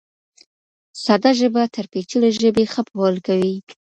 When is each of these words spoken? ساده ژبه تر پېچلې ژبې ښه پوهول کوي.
ساده 1.03 1.31
ژبه 1.39 1.63
تر 1.75 1.85
پېچلې 1.91 2.29
ژبې 2.39 2.65
ښه 2.71 2.81
پوهول 2.87 3.17
کوي. 3.27 3.55